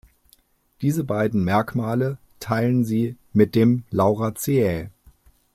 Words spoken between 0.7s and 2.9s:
Diese beiden Merkmale teilen